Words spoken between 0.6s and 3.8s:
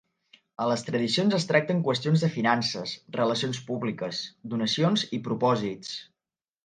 A les Tradicions es tracten qüestions de finances, relacions